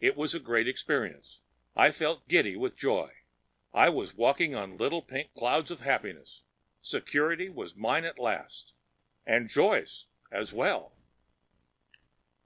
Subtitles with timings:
[0.00, 1.40] It was a great experience.
[1.76, 3.12] I felt giddy with joy;
[3.74, 6.40] I was walking on little pink clouds of happiness.
[6.80, 8.72] Security was mine at last.
[9.26, 10.96] And Joyce, as well.